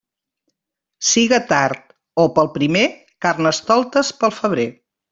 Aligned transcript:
Siga 1.09 1.39
tard 1.51 1.95
o 2.23 2.27
pel 2.39 2.51
primer, 2.57 2.85
carnestoltes 3.29 4.15
pel 4.25 4.39
febrer. 4.43 4.71